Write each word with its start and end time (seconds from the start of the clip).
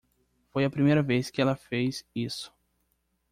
Foi 0.51 0.63
a 0.65 0.69
primeira 0.75 1.03
vez 1.03 1.29
que 1.29 1.39
ela 1.39 1.55
fez 1.55 2.03
isso. 2.15 2.51